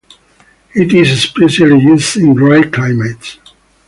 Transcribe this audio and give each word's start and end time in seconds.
It 0.73 0.93
is 0.95 1.11
especially 1.11 1.79
used 1.79 2.17
in 2.17 2.33
dry 2.33 2.63
climates. 2.63 3.37